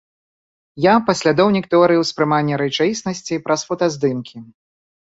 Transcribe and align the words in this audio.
Я 0.85 0.93
паслядоўнік 1.09 1.69
тэорыі 1.75 2.03
ўспрымання 2.03 2.55
рэчаіснасці 2.65 3.41
праз 3.47 3.61
фотаздымкі. 3.71 4.37